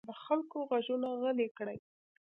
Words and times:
د 0.07 0.09
خلکو 0.23 0.57
غږونه 0.69 1.07
غلي 1.21 1.47
کړي. 1.57 1.77